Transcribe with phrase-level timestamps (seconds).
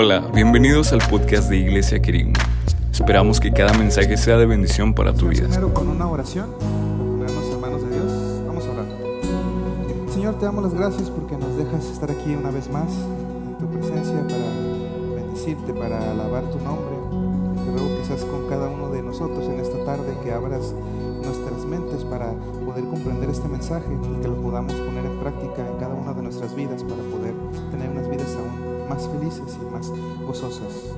[0.00, 2.38] Hola, bienvenidos al podcast de Iglesia Querigma.
[2.92, 5.48] Esperamos que cada mensaje sea de bendición para tu vida.
[5.48, 8.12] Primero con una oración, ponernos en manos de Dios.
[8.46, 8.86] Vamos a orar.
[10.14, 13.66] Señor, te damos las gracias porque nos dejas estar aquí una vez más en tu
[13.66, 16.94] presencia para bendecirte, para alabar tu nombre.
[17.64, 20.74] Te ruego que seas con cada uno de nosotros en esta tarde, que abras
[21.24, 22.30] nuestras mentes para
[22.64, 26.22] poder comprender este mensaje y que lo podamos poner en práctica en cada una de
[26.22, 27.34] nuestras vidas para poder
[27.72, 29.92] tener unas vidas aún más felices y más
[30.26, 30.94] gozosas.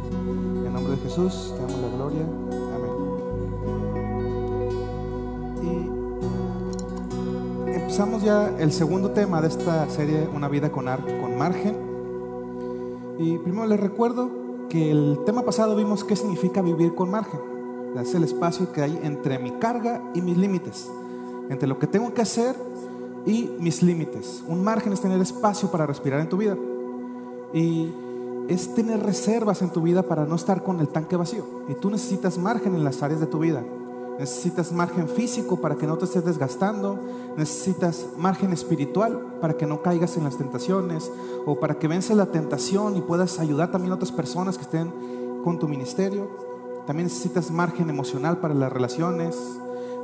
[0.65, 2.23] En nombre de Jesús, te damos la gloria.
[2.77, 2.93] Amén.
[7.67, 11.77] Y empezamos ya el segundo tema de esta serie, Una vida con, ar con margen.
[13.19, 14.31] Y primero les recuerdo
[14.69, 17.41] que el tema pasado vimos qué significa vivir con margen.
[17.99, 20.89] Es el espacio que hay entre mi carga y mis límites.
[21.51, 22.55] Entre lo que tengo que hacer
[23.27, 24.45] y mis límites.
[24.47, 26.57] Un margen es tener espacio para respirar en tu vida.
[27.53, 27.93] Y
[28.51, 31.45] es tener reservas en tu vida para no estar con el tanque vacío.
[31.69, 33.63] Y tú necesitas margen en las áreas de tu vida.
[34.19, 36.99] Necesitas margen físico para que no te estés desgastando.
[37.37, 41.11] Necesitas margen espiritual para que no caigas en las tentaciones
[41.47, 44.93] o para que vences la tentación y puedas ayudar también a otras personas que estén
[45.45, 46.29] con tu ministerio.
[46.87, 49.39] También necesitas margen emocional para las relaciones.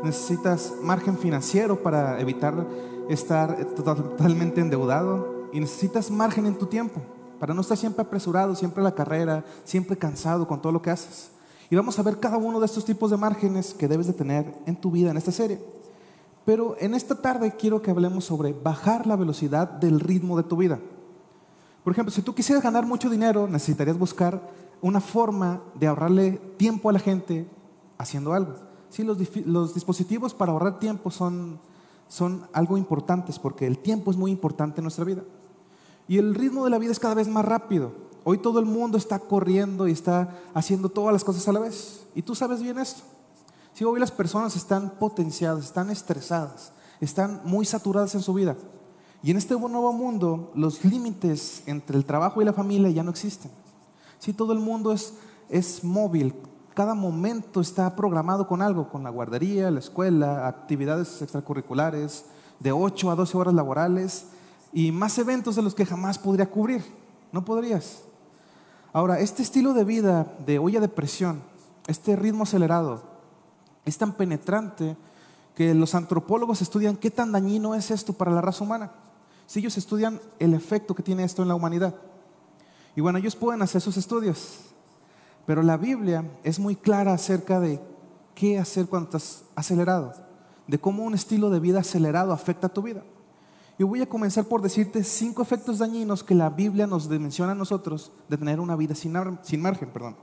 [0.05, 2.67] Necesitas margen financiero para evitar
[3.09, 5.49] estar totalmente endeudado.
[5.53, 7.01] Y necesitas margen en tu tiempo
[7.39, 10.91] para no estar siempre apresurado, siempre a la carrera, siempre cansado con todo lo que
[10.91, 11.31] haces.
[11.71, 14.55] Y vamos a ver cada uno de estos tipos de márgenes que debes de tener
[14.67, 15.61] en tu vida en esta serie.
[16.45, 20.57] Pero en esta tarde quiero que hablemos sobre bajar la velocidad del ritmo de tu
[20.57, 20.79] vida.
[21.83, 24.41] Por ejemplo, si tú quisieras ganar mucho dinero, necesitarías buscar
[24.81, 27.49] una forma de ahorrarle tiempo a la gente
[27.99, 28.55] haciendo algo.
[28.91, 31.59] Sí, los, dispositivos para ahorrar tiempo son,
[32.09, 35.23] son algo importantes porque el tiempo es muy importante en nuestra vida.
[36.09, 37.93] Y el ritmo de la vida es cada vez más rápido.
[38.25, 42.05] Hoy todo el mundo está corriendo y está haciendo todas las cosas a la vez.
[42.15, 43.03] Y tú sabes bien esto.
[43.73, 48.57] Si hoy las personas están potenciadas, están estresadas, están muy saturadas en su vida.
[49.23, 53.11] Y en este nuevo mundo los límites entre el trabajo y la familia ya no
[53.11, 53.51] existen.
[54.19, 55.15] Si todo el mundo es,
[55.49, 56.35] es móvil,
[56.75, 62.27] cada momento está programado con algo, con la guardería, la escuela, actividades extracurriculares,
[62.61, 64.27] de 8 a 12 horas laborales
[64.73, 66.85] y más eventos de los que jamás podría cubrir.
[67.33, 68.03] No podrías.
[68.93, 71.43] Ahora, este estilo de vida de olla de presión,
[71.87, 73.03] este ritmo acelerado,
[73.85, 74.97] es tan penetrante
[75.55, 78.93] que los antropólogos estudian qué tan dañino es esto para la raza humana.
[79.47, 81.95] Si ellos estudian el efecto que tiene esto en la humanidad.
[82.95, 84.61] Y bueno, ellos pueden hacer sus estudios,
[85.47, 87.81] pero la Biblia es muy clara acerca de
[88.35, 90.15] qué hacer cuando estás acelerado,
[90.67, 93.03] de cómo un estilo de vida acelerado afecta a tu vida.
[93.79, 97.55] Y voy a comenzar por decirte cinco efectos dañinos que la Biblia nos menciona a
[97.55, 100.17] nosotros de tener una vida sin, sin margen, perdón.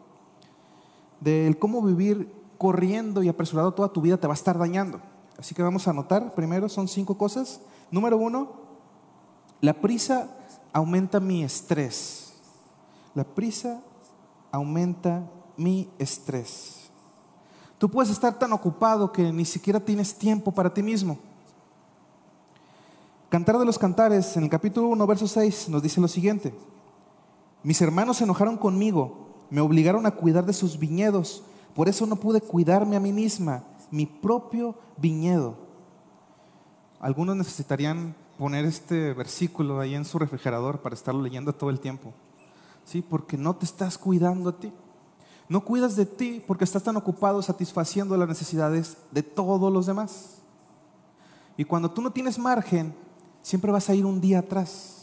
[1.19, 5.01] Del cómo vivir corriendo y apresurado toda tu vida te va a estar dañando.
[5.37, 6.33] Así que vamos a anotar.
[6.33, 7.61] Primero son cinco cosas.
[7.91, 8.53] Número uno,
[9.61, 10.29] la prisa
[10.71, 12.33] aumenta mi estrés.
[13.13, 13.81] La prisa
[14.51, 16.89] aumenta mi estrés.
[17.77, 21.19] Tú puedes estar tan ocupado que ni siquiera tienes tiempo para ti mismo.
[23.33, 26.53] Cantar de los Cantares, en el capítulo 1, verso 6, nos dice lo siguiente.
[27.63, 31.41] Mis hermanos se enojaron conmigo, me obligaron a cuidar de sus viñedos,
[31.73, 35.55] por eso no pude cuidarme a mí misma, mi propio viñedo.
[36.99, 42.13] Algunos necesitarían poner este versículo ahí en su refrigerador para estarlo leyendo todo el tiempo.
[42.85, 43.01] ¿Sí?
[43.01, 44.71] Porque no te estás cuidando a ti.
[45.49, 50.37] No cuidas de ti porque estás tan ocupado satisfaciendo las necesidades de todos los demás.
[51.57, 52.93] Y cuando tú no tienes margen,
[53.43, 55.01] siempre vas a ir un día atrás.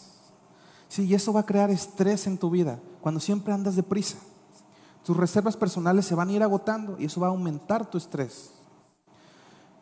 [0.89, 4.19] Sí, y eso va a crear estrés en tu vida cuando siempre andas deprisa.
[5.05, 8.51] Tus reservas personales se van a ir agotando y eso va a aumentar tu estrés.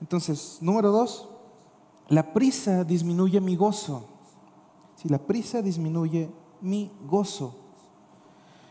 [0.00, 1.28] Entonces, número dos,
[2.08, 4.06] la prisa disminuye mi gozo.
[4.96, 6.30] Si la prisa disminuye
[6.60, 7.54] mi gozo.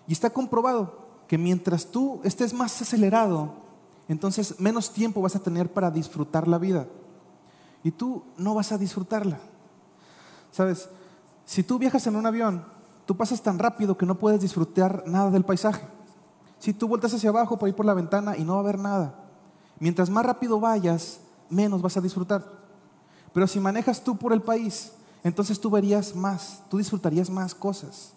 [0.08, 3.54] Y está comprobado que mientras tú estés más acelerado,
[4.08, 6.88] entonces menos tiempo vas a tener para disfrutar la vida.
[7.84, 9.40] Y tú no vas a disfrutarla.
[10.58, 10.90] Sabes,
[11.46, 12.66] si tú viajas en un avión,
[13.06, 15.88] tú pasas tan rápido que no puedes disfrutar nada del paisaje.
[16.58, 18.80] Si tú vueltas hacia abajo para ir por la ventana y no va a haber
[18.80, 19.14] nada.
[19.80, 21.20] Mientras más rápido vayas,
[21.52, 22.44] menos vas a disfrutar.
[23.34, 24.94] Pero si manejas tú por el país,
[25.24, 28.14] entonces tú verías más, tú disfrutarías más cosas.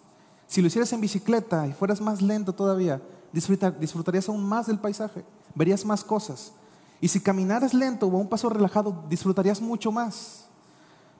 [0.47, 5.23] Si lo hicieras en bicicleta y fueras más lento todavía, disfrutarías aún más del paisaje,
[5.53, 6.53] verías más cosas.
[6.99, 10.47] Y si caminaras lento o a un paso relajado, disfrutarías mucho más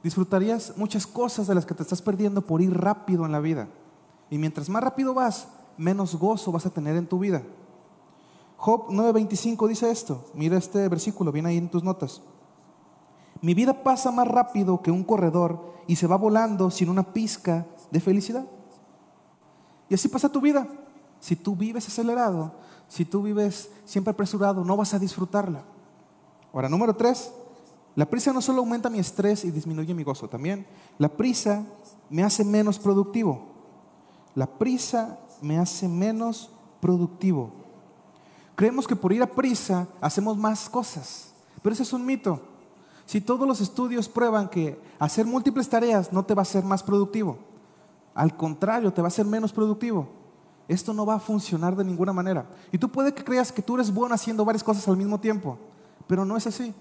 [0.03, 3.67] disfrutarías muchas cosas de las que te estás perdiendo por ir rápido en la vida.
[4.29, 7.43] Y mientras más rápido vas, menos gozo vas a tener en tu vida.
[8.57, 10.25] Job 9:25 dice esto.
[10.33, 12.21] Mira este versículo, viene ahí en tus notas.
[13.41, 17.65] Mi vida pasa más rápido que un corredor y se va volando sin una pizca
[17.89, 18.45] de felicidad.
[19.89, 20.67] Y así pasa tu vida.
[21.19, 22.53] Si tú vives acelerado,
[22.87, 25.63] si tú vives siempre apresurado, no vas a disfrutarla.
[26.53, 27.33] Ahora, número tres,
[27.95, 30.65] la prisa no solo aumenta mi estrés y disminuye mi gozo, también
[30.97, 31.65] la prisa
[32.09, 33.47] me hace menos productivo.
[34.33, 36.49] La prisa me hace menos
[36.79, 37.51] productivo.
[38.55, 42.39] Creemos que por ir a prisa hacemos más cosas, pero ese es un mito.
[43.05, 46.81] Si todos los estudios prueban que hacer múltiples tareas no te va a hacer más
[46.81, 47.37] productivo,
[48.13, 50.07] al contrario, te va a hacer menos productivo.
[50.67, 52.45] Esto no va a funcionar de ninguna manera.
[52.71, 55.57] Y tú puede que creas que tú eres bueno haciendo varias cosas al mismo tiempo,
[56.07, 56.73] pero no es así.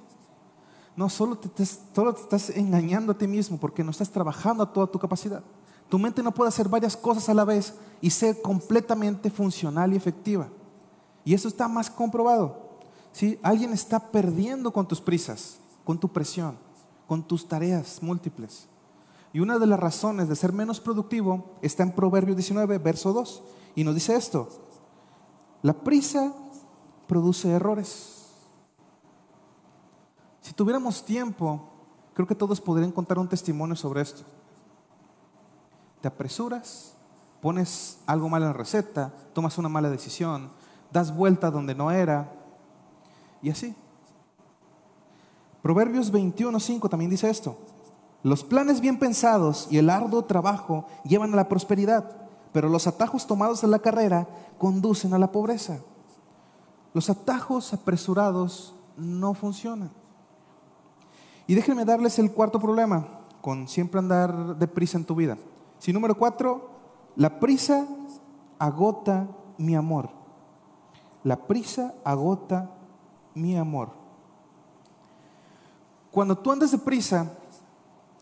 [1.00, 4.99] No, solo te, estás engañando a ti mismo porque no estás trabajando a toda tu
[4.99, 5.43] capacidad.
[5.88, 9.97] Tu mente no puede hacer varias cosas a la vez y ser completamente funcional y
[9.97, 10.49] efectiva.
[11.25, 12.81] Y eso está más comprobado.
[13.12, 13.38] ¿sí?
[13.43, 15.56] Alguien está perdiendo con tus prisas,
[15.87, 16.58] con tu presión,
[17.06, 18.69] con tus tareas múltiples.
[19.32, 23.43] Y una de las razones de ser menos productivo está en Proverbio 19, verso 2.
[23.75, 24.50] Y nos dice esto.
[25.62, 26.35] La prisa
[27.06, 28.19] produce errores.
[30.40, 31.69] Si tuviéramos tiempo,
[32.14, 34.22] creo que todos podrían contar un testimonio sobre esto.
[36.00, 36.94] Te apresuras,
[37.40, 40.50] pones algo mal en la receta, tomas una mala decisión,
[40.90, 42.32] das vuelta donde no era,
[43.42, 43.75] y así.
[45.62, 47.58] Proverbios 21.5 también dice esto.
[48.22, 53.26] Los planes bien pensados y el arduo trabajo llevan a la prosperidad, pero los atajos
[53.26, 54.28] tomados en la carrera
[54.58, 55.81] conducen a la pobreza.
[56.92, 59.90] Los atajos apresurados no funcionan.
[61.50, 63.08] Y déjenme darles el cuarto problema
[63.41, 65.37] con siempre andar deprisa en tu vida.
[65.81, 66.70] Si número cuatro,
[67.17, 67.88] la prisa
[68.56, 69.26] agota
[69.58, 70.11] mi amor.
[71.25, 72.70] La prisa agota
[73.35, 73.88] mi amor.
[76.12, 77.32] Cuando tú andas deprisa,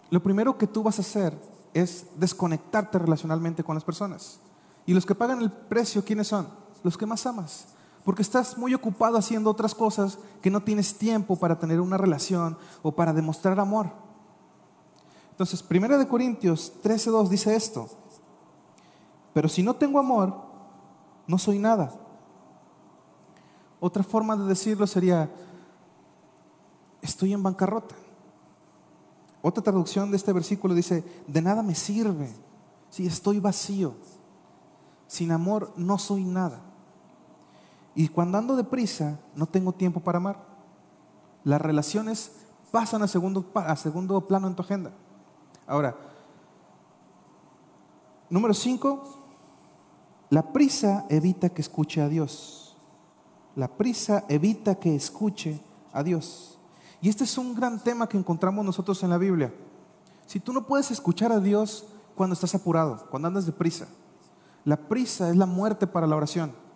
[0.09, 1.39] lo primero que tú vas a hacer
[1.75, 4.41] es desconectarte relacionalmente con las personas.
[4.87, 6.49] Y los que pagan el precio, ¿quiénes son?
[6.83, 7.75] Los que más amas.
[8.09, 12.57] Porque estás muy ocupado haciendo otras cosas que no tienes tiempo para tener una relación
[12.81, 13.91] o para demostrar amor.
[15.33, 17.87] Entonces, 1 de Corintios 13:2 dice esto.
[19.35, 20.35] Pero si no tengo amor,
[21.27, 21.93] no soy nada.
[23.79, 25.31] Otra forma de decirlo sería
[27.03, 27.95] estoy en bancarrota.
[29.43, 32.33] Otra traducción de este versículo dice, de nada me sirve
[32.89, 33.93] si estoy vacío.
[35.07, 36.68] Sin amor no soy nada.
[37.99, 40.39] Y cuando ando deprisa, no tengo tiempo para amar.
[41.43, 42.31] Las relaciones
[42.71, 44.93] pasan a segundo, a segundo plano en tu agenda.
[45.67, 45.97] Ahora,
[48.31, 49.03] número cinco,
[50.31, 52.77] la prisa evita que escuche a Dios.
[53.57, 55.61] La prisa evita que escuche
[55.93, 56.57] a Dios.
[57.01, 59.53] Y este es un gran tema que encontramos nosotros en la Biblia.
[60.25, 61.85] Si tú no puedes escuchar a Dios
[62.15, 63.89] cuando estás apurado, cuando andas deprisa,
[64.65, 66.68] la prisa es la muerte para la oración.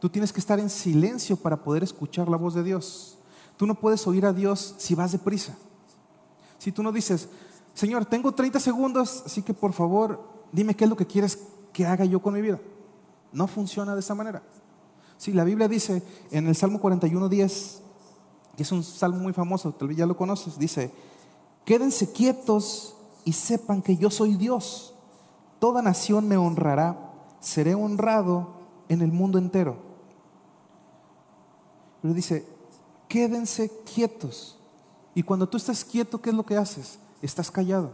[0.00, 3.18] Tú tienes que estar en silencio para poder escuchar la voz de Dios.
[3.56, 5.54] Tú no puedes oír a Dios si vas deprisa.
[6.58, 7.28] Si tú no dices,
[7.74, 11.38] Señor, tengo 30 segundos, así que por favor, dime qué es lo que quieres
[11.72, 12.58] que haga yo con mi vida.
[13.32, 14.42] No funciona de esa manera.
[15.18, 17.82] Si la Biblia dice en el Salmo 41, 10,
[18.56, 20.90] que es un salmo muy famoso, tal vez ya lo conoces, dice,
[21.66, 24.94] quédense quietos y sepan que yo soy Dios.
[25.58, 28.54] Toda nación me honrará, seré honrado
[28.88, 29.89] en el mundo entero.
[32.00, 32.46] Pero dice,
[33.08, 34.58] quédense quietos.
[35.14, 36.98] Y cuando tú estás quieto, ¿qué es lo que haces?
[37.20, 37.92] Estás callado.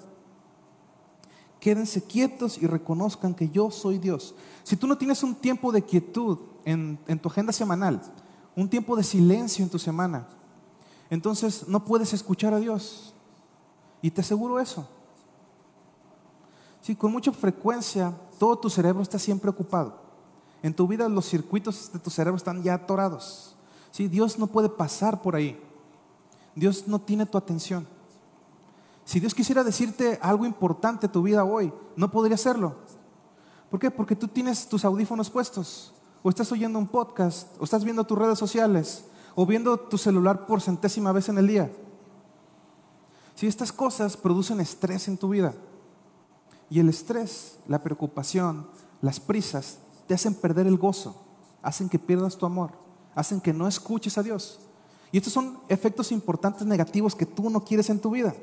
[1.59, 4.35] Quédense quietos y reconozcan que yo soy Dios.
[4.63, 8.01] Si tú no tienes un tiempo de quietud en, tu agenda semanal,
[8.55, 10.29] un tiempo de silencio en tu semana,
[11.11, 13.15] entonces no puedes escuchar a Dios.
[14.03, 14.87] Y te aseguro eso.
[16.83, 19.99] Sí, con mucha frecuencia todo tu cerebro está siempre ocupado.
[20.63, 23.56] En tu vida los circuitos de tu cerebro están ya atorados.
[23.97, 25.59] Sí, Dios no puede pasar por ahí.
[26.55, 27.89] Dios no tiene tu atención.
[29.07, 32.75] Si Dios quisiera decirte algo importante en tu vida hoy, no podría hacerlo.
[33.71, 33.91] ¿Por qué?
[33.91, 38.19] Porque tú tienes tus audífonos puestos, o estás oyendo un podcast, o estás viendo tus
[38.19, 41.73] redes sociales, o viendo tu celular por centésima vez en el día.
[43.35, 45.55] Si estas cosas producen estrés en tu vida,
[46.69, 48.69] y el estrés, la preocupación,
[49.01, 51.17] las prisas, te hacen perder el gozo,
[51.63, 52.85] hacen que pierdas tu amor,
[53.17, 54.61] hacen que no escuches a Dios.
[55.11, 58.35] Y estos son efectos importantes negativos que tú no quieres en tu vida.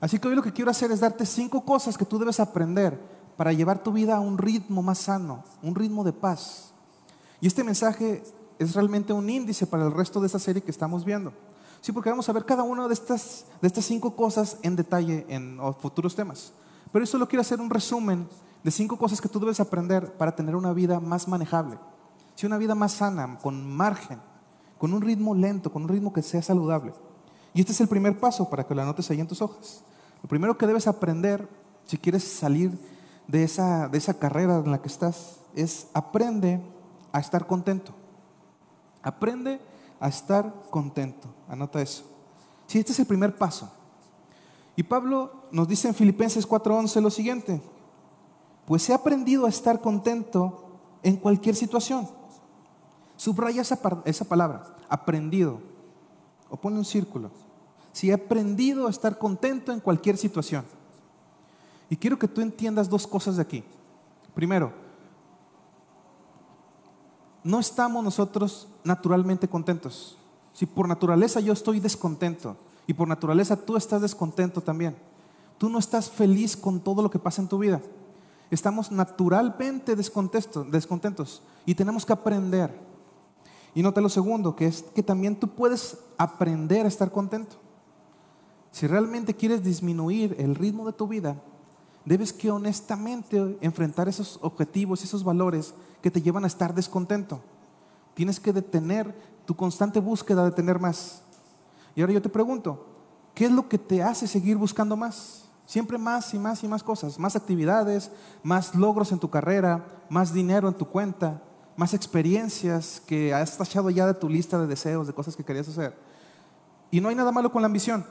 [0.00, 2.96] Así que hoy lo que quiero hacer es darte cinco cosas que tú debes aprender
[3.36, 6.72] para llevar tu vida a un ritmo más sano, un ritmo de paz.
[7.40, 8.22] Y este mensaje
[8.58, 11.32] es realmente un índice para el resto de esta serie que estamos viendo.
[11.80, 15.24] Sí, porque vamos a ver cada una de estas, de estas cinco cosas en detalle
[15.28, 16.52] en futuros temas.
[16.92, 18.28] Pero yo solo quiero hacer un resumen
[18.62, 21.78] de cinco cosas que tú debes aprender para tener una vida más manejable.
[22.38, 24.20] Sí, una vida más sana, con margen,
[24.78, 26.92] con un ritmo lento, con un ritmo que sea saludable.
[27.52, 29.82] Y este es el primer paso para que lo anotes ahí en tus hojas.
[30.22, 31.48] Lo primero que debes aprender
[31.84, 32.78] si quieres salir
[33.26, 36.60] de esa, de esa carrera en la que estás es aprende
[37.10, 37.92] a estar contento.
[39.02, 39.60] Aprende
[39.98, 41.26] a estar contento.
[41.48, 42.04] Anota eso.
[42.68, 43.68] Sí, este es el primer paso.
[44.76, 47.60] Y Pablo nos dice en Filipenses 4:11 lo siguiente,
[48.64, 52.17] pues he aprendido a estar contento en cualquier situación.
[53.18, 55.58] Subraya esa, palabra, aprendido,
[56.48, 57.32] o pone un círculo.
[57.92, 60.64] Si he aprendido a estar contento en cualquier situación.
[61.90, 63.64] Y quiero que tú entiendas dos cosas de aquí.
[64.36, 64.72] Primero,
[67.42, 70.16] no estamos nosotros naturalmente contentos.
[70.52, 72.56] Si por naturaleza yo estoy descontento
[72.86, 74.96] y por naturaleza tú estás descontento también,
[75.58, 77.80] tú no estás feliz con todo lo que pasa en tu vida.
[78.48, 82.87] Estamos naturalmente descontentos y tenemos que aprender.
[83.78, 87.54] Y nota lo segundo, que es que también tú puedes aprender a estar contento.
[88.72, 91.40] Si realmente quieres disminuir el ritmo de tu vida,
[92.04, 97.40] debes que honestamente enfrentar esos objetivos, esos valores que te llevan a estar descontento.
[98.14, 99.14] Tienes que detener
[99.46, 101.22] tu constante búsqueda de tener más.
[101.94, 102.84] Y ahora yo te pregunto,
[103.32, 105.44] ¿qué es lo que te hace seguir buscando más?
[105.66, 108.10] Siempre más y más y más cosas, más actividades,
[108.42, 111.44] más logros en tu carrera, más dinero en tu cuenta,
[111.78, 115.68] más experiencias que has tachado ya de tu lista de deseos, de cosas que querías
[115.68, 115.96] hacer.
[116.90, 118.04] Y no hay nada malo con la ambición,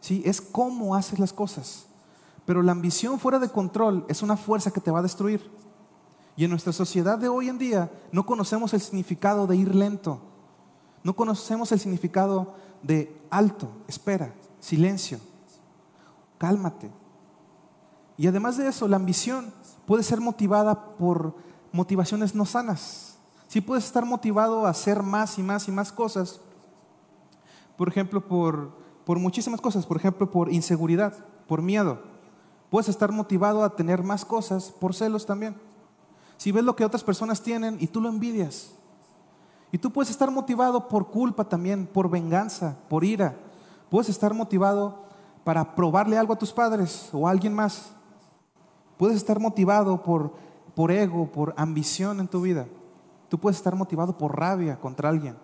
[0.00, 0.22] ¿sí?
[0.24, 1.84] es cómo haces las cosas.
[2.46, 5.50] Pero la ambición fuera de control es una fuerza que te va a destruir.
[6.34, 10.22] Y en nuestra sociedad de hoy en día no conocemos el significado de ir lento.
[11.02, 15.20] No conocemos el significado de alto, espera, silencio,
[16.38, 16.90] cálmate.
[18.16, 19.52] Y además de eso, la ambición
[19.84, 21.34] puede ser motivada por
[21.70, 23.09] motivaciones no sanas.
[23.50, 26.40] Si puedes estar motivado a hacer más y más y más cosas,
[27.76, 28.70] por ejemplo, por,
[29.04, 31.12] por muchísimas cosas, por ejemplo, por inseguridad,
[31.48, 31.98] por miedo.
[32.70, 35.56] Puedes estar motivado a tener más cosas por celos también.
[36.36, 38.70] Si ves lo que otras personas tienen y tú lo envidias.
[39.72, 43.36] Y tú puedes estar motivado por culpa también, por venganza, por ira.
[43.90, 45.06] Puedes estar motivado
[45.42, 47.90] para probarle algo a tus padres o a alguien más.
[48.96, 50.34] Puedes estar motivado por,
[50.76, 52.68] por ego, por ambición en tu vida.
[53.30, 55.36] Tú puedes estar motivado por rabia contra alguien.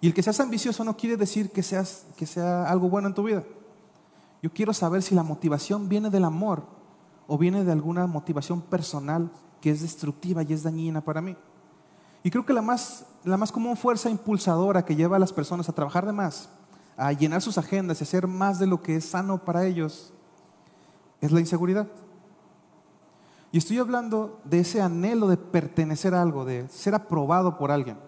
[0.00, 3.14] Y el que seas ambicioso no quiere decir que, seas, que sea algo bueno en
[3.14, 3.44] tu vida.
[4.42, 6.64] Yo quiero saber si la motivación viene del amor
[7.28, 9.30] o viene de alguna motivación personal
[9.60, 11.36] que es destructiva y es dañina para mí.
[12.24, 15.68] Y creo que la más, la más común fuerza impulsadora que lleva a las personas
[15.68, 16.48] a trabajar de más,
[16.96, 20.12] a llenar sus agendas y hacer más de lo que es sano para ellos,
[21.20, 21.86] es la inseguridad.
[23.50, 27.98] Y estoy hablando de ese anhelo de pertenecer a algo, de ser aprobado por alguien.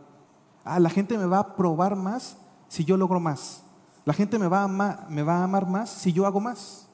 [0.64, 2.36] Ah, la gente me va a aprobar más
[2.68, 3.62] si yo logro más.
[4.04, 6.86] La gente me va, a amar, me va a amar más si yo hago más.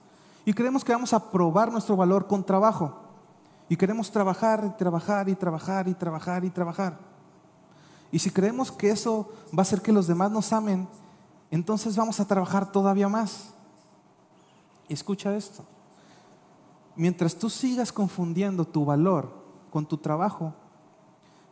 [0.44, 3.02] Y creemos que vamos a probar nuestro valor con trabajo.
[3.68, 6.98] Y queremos trabajar trabajar y trabajar y trabajar y trabajar.
[8.12, 10.88] Y si creemos que eso va a hacer que los demás nos amen,
[11.50, 13.52] entonces vamos a trabajar todavía más.
[14.88, 15.64] escucha esto.
[16.96, 19.30] Mientras tú sigas confundiendo tu valor
[19.70, 20.54] con tu trabajo,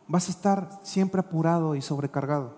[0.07, 2.53] vas a estar siempre apurado y sobrecargado.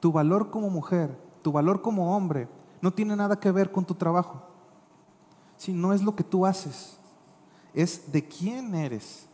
[0.00, 2.48] Tu valor como mujer tu valor como hombre
[2.80, 4.42] no tiene nada que ver con tu trabajo.
[5.56, 6.96] Si no es lo que tú haces,
[7.74, 9.26] es de quién eres.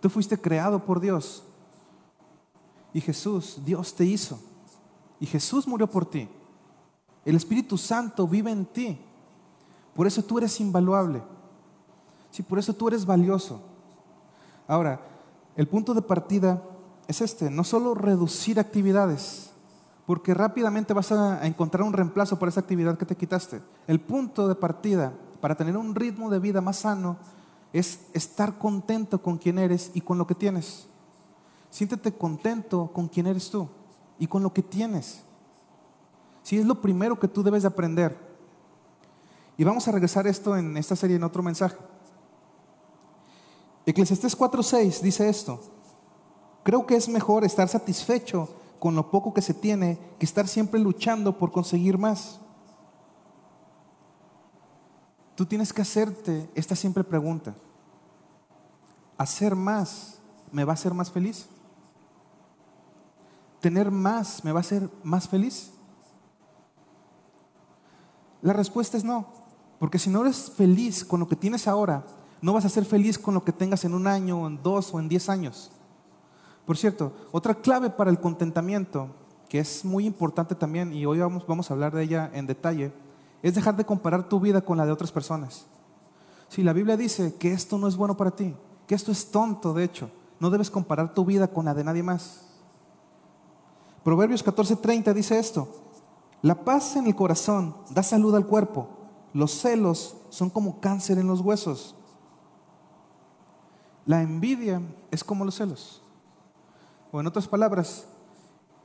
[0.00, 1.44] Tú fuiste creado por Dios.
[2.92, 4.40] Y Jesús, Dios te hizo.
[5.18, 6.28] Y Jesús murió por ti.
[7.24, 9.00] El Espíritu Santo vive en ti.
[9.94, 11.22] Por eso tú eres invaluable.
[12.30, 13.60] Sí, por eso tú eres valioso.
[14.66, 15.00] Ahora,
[15.56, 16.62] el punto de partida
[17.06, 19.50] es este, no solo reducir actividades,
[20.06, 23.60] porque rápidamente vas a encontrar un reemplazo por esa actividad que te quitaste.
[23.86, 27.16] El punto de partida para tener un ritmo de vida más sano
[27.72, 30.86] es estar contento con quien eres y con lo que tienes.
[31.70, 33.68] Siéntete contento con quien eres tú
[34.18, 35.22] y con lo que tienes.
[36.42, 38.16] Si es lo primero que tú debes de aprender.
[39.56, 41.76] Y vamos a regresar esto en esta serie en otro mensaje.
[43.90, 45.60] Eclesiastés 4:6 dice esto.
[46.62, 50.78] Creo que es mejor estar satisfecho con lo poco que se tiene que estar siempre
[50.78, 52.38] luchando por conseguir más.
[55.34, 57.54] Tú tienes que hacerte esta simple pregunta.
[59.16, 60.18] ¿hacer más
[60.52, 61.46] me va a hacer más feliz?
[63.60, 65.72] ¿Tener más me va a hacer más feliz?
[68.42, 69.26] La respuesta es no,
[69.78, 72.04] porque si no eres feliz con lo que tienes ahora,
[72.40, 75.00] no vas a ser feliz con lo que tengas en un año, en dos o
[75.00, 75.70] en diez años.
[76.64, 79.08] Por cierto, otra clave para el contentamiento,
[79.48, 82.92] que es muy importante también, y hoy vamos, vamos a hablar de ella en detalle,
[83.42, 85.66] es dejar de comparar tu vida con la de otras personas.
[86.48, 88.54] Si la Biblia dice que esto no es bueno para ti,
[88.86, 92.02] que esto es tonto, de hecho, no debes comparar tu vida con la de nadie
[92.02, 92.42] más.
[94.04, 95.68] Proverbios 14:30 dice esto,
[96.40, 98.88] la paz en el corazón da salud al cuerpo,
[99.34, 101.94] los celos son como cáncer en los huesos.
[104.08, 106.00] La envidia es como los celos.
[107.12, 108.06] O en otras palabras,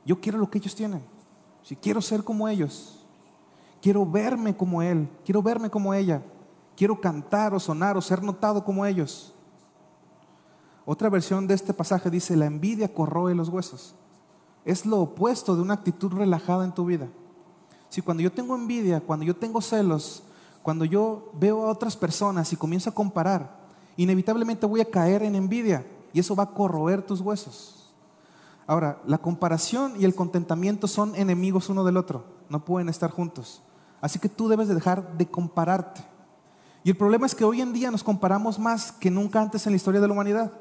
[0.04, 1.02] yo quiero lo que ellos tienen.
[1.62, 3.06] Si quiero ser como ellos,
[3.80, 6.20] quiero verme como él, quiero verme como ella,
[6.76, 9.32] quiero cantar o sonar o ser notado como ellos.
[10.84, 13.94] Otra versión de este pasaje dice, la envidia corroe los huesos.
[14.66, 17.08] Es lo opuesto de una actitud relajada en tu vida.
[17.88, 20.22] Si cuando yo tengo envidia, cuando yo tengo celos,
[20.62, 23.63] cuando yo veo a otras personas y comienzo a comparar,
[23.96, 27.92] inevitablemente voy a caer en envidia y eso va a corroer tus huesos.
[28.66, 33.62] Ahora, la comparación y el contentamiento son enemigos uno del otro, no pueden estar juntos.
[34.00, 36.02] Así que tú debes de dejar de compararte.
[36.82, 39.72] Y el problema es que hoy en día nos comparamos más que nunca antes en
[39.72, 40.52] la historia de la humanidad.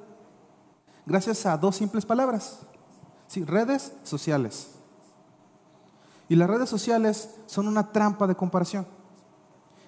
[1.06, 2.60] Gracias a dos simples palabras.
[3.28, 4.72] Sí, redes sociales.
[6.30, 8.88] Y las redes sociales son una trampa de comparación.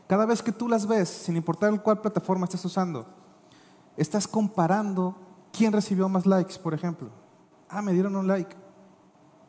[0.07, 3.05] Cada vez que tú las ves, sin importar cuál plataforma estés usando,
[3.97, 5.15] estás comparando
[5.51, 7.09] quién recibió más likes, por ejemplo.
[7.69, 8.55] Ah, me dieron un like.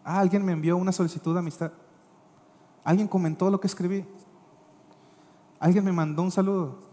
[0.05, 1.73] Ah, alguien me envió una solicitud de amistad.
[2.85, 4.05] Alguien comentó lo que escribí.
[5.59, 6.87] Alguien me mandó un saludo.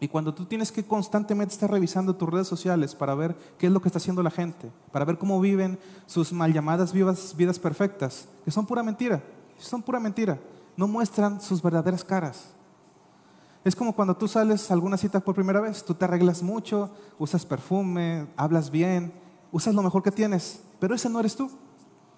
[0.00, 3.72] Y cuando tú tienes que constantemente estar revisando tus redes sociales para ver qué es
[3.72, 7.58] lo que está haciendo la gente, para ver cómo viven sus mal llamadas vivas, vidas
[7.58, 9.20] perfectas, que son pura mentira,
[9.58, 10.38] son pura mentira,
[10.76, 12.54] no muestran sus verdaderas caras.
[13.64, 16.90] Es como cuando tú sales a alguna cita por primera vez, tú te arreglas mucho,
[17.18, 19.12] usas perfume, hablas bien,
[19.52, 21.50] usas lo mejor que tienes, pero ese no eres tú.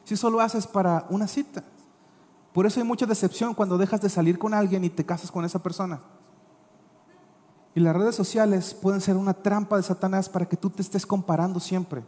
[0.05, 1.65] Si solo haces para una cita.
[2.53, 5.45] Por eso hay mucha decepción cuando dejas de salir con alguien y te casas con
[5.45, 6.01] esa persona.
[7.75, 11.07] Y las redes sociales pueden ser una trampa de Satanás para que tú te estés
[11.07, 12.03] comparando siempre.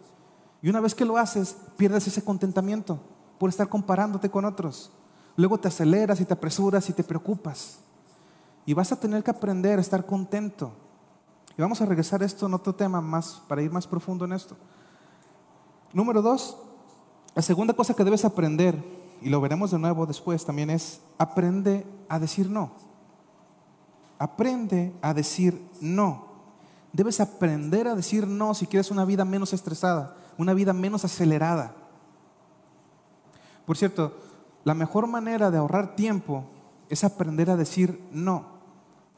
[0.60, 2.98] Y una vez que lo haces, pierdes ese contentamiento
[3.38, 4.90] por estar comparándote con otros.
[5.36, 7.78] Luego te aceleras y te apresuras y te preocupas.
[8.64, 10.72] Y vas a tener que aprender a estar contento.
[11.56, 14.32] Y vamos a regresar a esto en otro tema más, para ir más profundo en
[14.32, 14.56] esto.
[15.92, 16.56] Número dos,
[17.34, 18.82] la segunda cosa que debes aprender,
[19.20, 22.72] y lo veremos de nuevo después también, es aprende a decir no.
[24.18, 26.26] Aprende a decir no.
[26.92, 31.74] Debes aprender a decir no si quieres una vida menos estresada, una vida menos acelerada.
[33.66, 34.16] Por cierto,
[34.64, 36.44] la mejor manera de ahorrar tiempo
[36.88, 38.51] es aprender a decir no.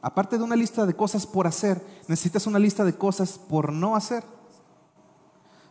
[0.06, 3.96] Aparte de una lista de cosas por hacer, necesitas una lista de cosas por no
[3.96, 4.22] hacer.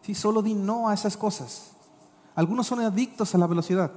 [0.02, 1.74] Si solo di no a esas cosas.
[2.34, 3.92] Algunos son adictos a la velocidad.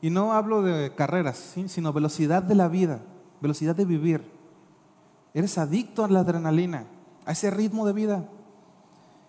[0.00, 3.00] Y no hablo de carreras, sino velocidad de la vida,
[3.42, 4.32] velocidad de vivir.
[5.34, 6.86] Eres adicto a la adrenalina,
[7.26, 8.26] a ese ritmo de vida.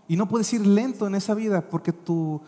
[0.08, 2.40] Y no puedes ir lento en esa vida porque tu,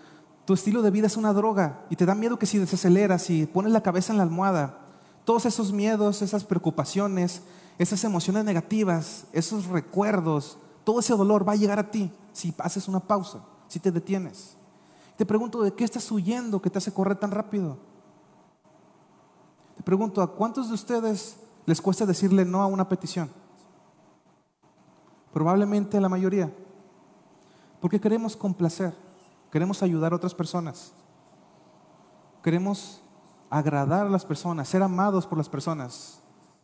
[0.46, 3.48] tu estilo de vida es una droga y te da miedo que si desaceleras y
[3.48, 4.78] pones la cabeza en la almohada,
[5.26, 7.42] todos esos miedos, esas preocupaciones,
[7.78, 12.88] esas emociones negativas, esos recuerdos, todo ese dolor va a llegar a ti si haces
[12.88, 14.56] una pausa, si te detienes.
[15.18, 17.78] Te pregunto, ¿de qué estás huyendo que te hace correr tan rápido?
[19.78, 23.30] Te pregunto, ¿a cuántos de ustedes les cuesta decirle no a una petición?
[25.34, 26.52] Probablemente la mayoría.
[27.80, 28.94] Porque queremos complacer,
[29.52, 30.92] queremos ayudar a otras personas,
[32.44, 33.02] queremos
[33.50, 36.21] agradar a las personas, ser amados por las personas.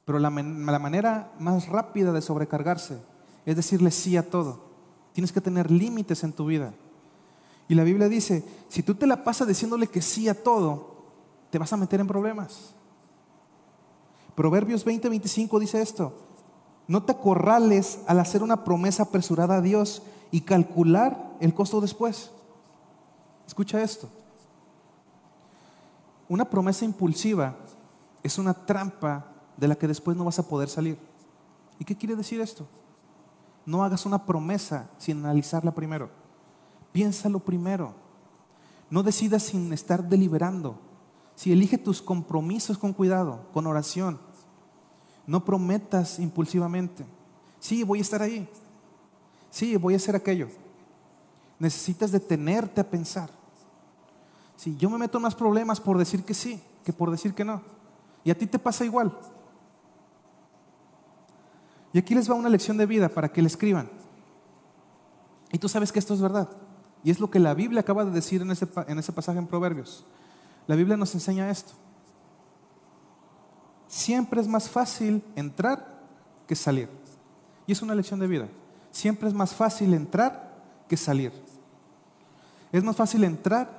[0.08, 2.98] Pero la, manera más rápida de sobrecargarse
[3.46, 4.62] es decirle sí a todo.
[5.12, 6.74] Tienes que tener límites en tu vida.
[7.68, 10.96] Y la Biblia dice, si tú te la pasas diciéndole que sí a todo,
[11.50, 12.74] te vas a meter en problemas.
[14.34, 16.14] Proverbios 20:25 dice esto,
[16.88, 22.32] no te acorrales al hacer una promesa apresurada a Dios y calcular el costo después.
[23.46, 24.08] Escucha esto.
[26.30, 27.58] Una promesa impulsiva
[28.24, 30.98] es una trampa de la que después no vas a poder salir.
[31.80, 32.68] ¿Y qué quiere decir esto?
[33.66, 36.10] No hagas una promesa sin analizarla primero.
[36.92, 37.94] Piénsalo primero.
[38.90, 40.80] No decidas sin estar deliberando.
[41.36, 44.20] Si elige tus compromisos con cuidado, con oración,
[45.28, 47.06] no prometas impulsivamente.
[47.60, 48.48] Sí, voy a estar ahí.
[49.50, 50.48] Sí, voy a hacer aquello.
[51.60, 53.30] Necesitas detenerte a pensar.
[54.56, 57.44] Si yo me meto en más problemas por decir que sí que por decir que
[57.44, 57.62] no.
[58.24, 59.12] Y a ti te pasa igual.
[61.98, 63.90] Y aquí les va una lección de vida para que le escriban.
[65.52, 66.48] Y tú sabes que esto es verdad.
[67.04, 69.48] Y es lo que la Biblia acaba de decir en ese, en ese pasaje en
[69.48, 70.06] Proverbios.
[70.68, 71.74] La Biblia nos enseña esto.
[73.88, 76.04] Siempre es más fácil entrar
[76.46, 76.88] que salir.
[77.66, 78.48] Y es una lección de vida.
[78.92, 80.56] Siempre es más fácil entrar
[80.88, 81.34] que salir.
[82.72, 83.72] Es más fácil entrar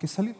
[0.00, 0.34] que salir.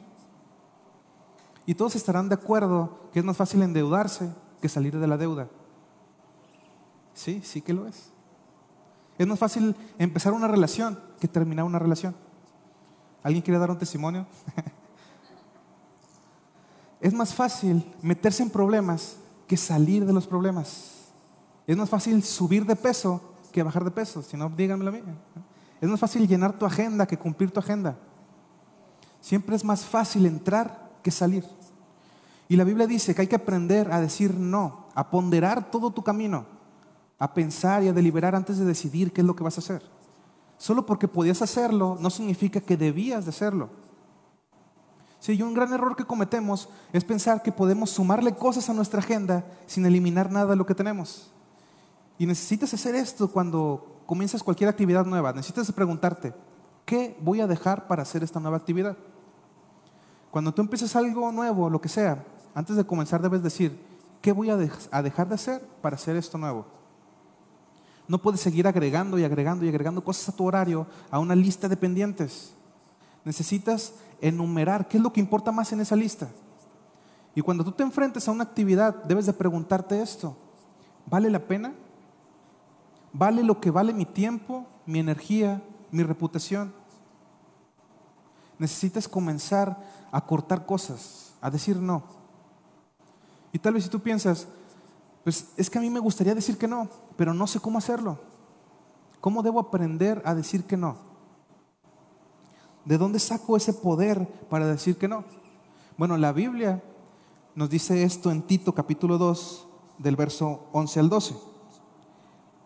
[1.64, 4.28] Y todos estarán de acuerdo que es más fácil endeudarse
[4.60, 5.46] que salir de la deuda.
[7.14, 8.10] Sí, sí que lo es.
[9.16, 12.14] Es más fácil empezar una relación que terminar una relación.
[13.22, 14.26] ¿Alguien quiere dar un testimonio?
[17.00, 20.94] es más fácil meterse en problemas que salir de los problemas.
[21.66, 23.22] Es más fácil subir de peso
[23.52, 24.22] que bajar de peso.
[24.22, 25.00] Si no, díganmelo a mí.
[25.80, 27.96] Es más fácil llenar tu agenda que cumplir tu agenda.
[29.20, 31.44] Siempre es más fácil entrar que salir.
[32.48, 36.02] Y la Biblia dice que hay que aprender a decir no, a ponderar todo tu
[36.02, 36.44] camino,
[37.24, 39.82] a pensar y a deliberar antes de decidir qué es lo que vas a hacer.
[40.58, 43.70] Solo porque podías hacerlo no significa que debías de hacerlo.
[45.20, 49.00] Sí, y un gran error que cometemos es pensar que podemos sumarle cosas a nuestra
[49.00, 51.30] agenda sin eliminar nada de lo que tenemos.
[52.18, 55.32] Y necesitas hacer esto cuando comienzas cualquier actividad nueva.
[55.32, 56.34] Necesitas preguntarte,
[56.84, 58.98] ¿qué voy a dejar para hacer esta nueva actividad?
[60.30, 62.22] Cuando tú empieces algo nuevo, lo que sea,
[62.54, 63.80] antes de comenzar debes decir,
[64.20, 66.83] ¿qué voy a, dejar de hacer para hacer esto nuevo?
[68.06, 71.68] No puedes seguir agregando y agregando y agregando cosas a tu horario, a una lista
[71.68, 72.52] de pendientes.
[73.24, 76.28] Necesitas enumerar qué es lo que importa más en esa lista.
[77.34, 80.36] Y cuando tú te enfrentes a una actividad, debes de preguntarte esto.
[81.06, 81.74] ¿Vale la pena?
[83.12, 86.72] ¿Vale lo que vale mi tiempo, mi energía, mi reputación?
[88.58, 92.04] Necesitas comenzar a cortar cosas, a decir no.
[93.52, 94.46] Y tal vez si tú piensas,
[95.22, 98.18] pues es que a mí me gustaría decir que no, pero no sé cómo hacerlo.
[99.20, 100.96] ¿Cómo debo aprender a decir que no?
[102.84, 105.24] ¿De dónde saco ese poder para decir que no?
[105.96, 106.82] Bueno, la Biblia
[107.54, 111.34] nos dice esto en Tito capítulo 2 del verso 11 al 12.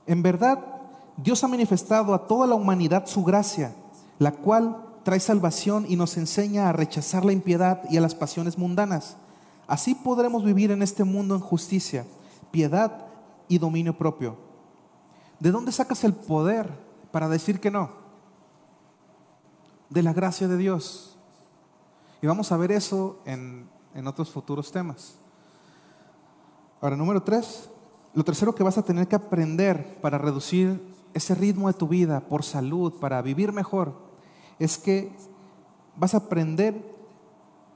[0.06, 0.64] En verdad,
[1.16, 3.74] Dios ha manifestado a toda la humanidad su gracia,
[4.18, 8.58] la cual trae salvación y nos enseña a rechazar la impiedad y a las pasiones
[8.58, 9.16] mundanas.
[9.66, 12.06] Así podremos vivir en este mundo en justicia,
[12.50, 13.07] piedad
[13.48, 14.36] y dominio propio.
[15.40, 16.68] ¿De dónde sacas el poder
[17.10, 17.90] para decir que no?
[19.88, 21.16] De la gracia de Dios.
[22.20, 25.16] Y vamos a ver eso en, en otros futuros temas.
[26.80, 27.70] Ahora, número tres,
[28.14, 30.80] lo tercero que vas a tener que aprender para reducir
[31.14, 33.94] ese ritmo de tu vida por salud, para vivir mejor,
[34.58, 35.12] es que
[35.96, 36.96] vas a aprender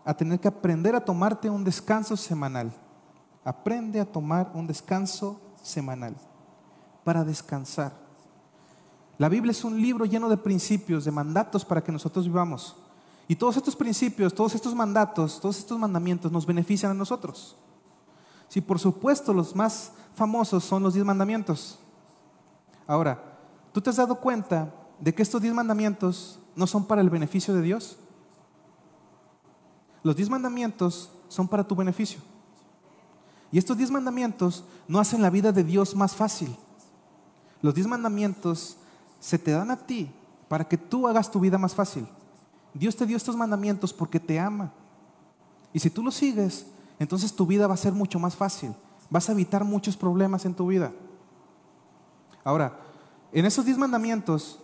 [0.05, 2.73] a tener que aprender a tomarte un descanso semanal.
[3.45, 6.15] Aprende a tomar un descanso semanal
[7.05, 7.93] para descansar.
[9.19, 12.77] La Biblia es un libro lleno de principios, de mandatos para que nosotros vivamos.
[13.29, 17.57] Y todos estos principios, todos estos mandatos, todos estos mandamientos nos benefician a nosotros.
[18.49, 21.79] Si por supuesto los más famosos son los diez mandamientos.
[22.87, 23.23] Ahora,
[23.73, 27.55] ¿tú te has dado cuenta de que estos diez mandamientos no son para el beneficio
[27.55, 27.97] de Dios?
[30.03, 32.21] Los diez mandamientos son para tu beneficio.
[33.53, 36.57] Y estos diez mandamientos no hacen la vida de Dios más fácil.
[37.61, 38.79] Los diez mandamientos
[39.21, 40.11] se te dan a ti
[40.49, 42.07] para que tú hagas tu vida más fácil.
[42.75, 44.73] Dios te dio estos mandamientos porque te ama.
[45.73, 46.67] Y si tú los sigues,
[46.99, 48.75] entonces tu vida va a ser mucho más fácil.
[49.11, 50.91] Vas a evitar muchos problemas en tu vida.
[52.43, 52.81] Ahora,
[53.33, 54.59] en esos diez mandamientos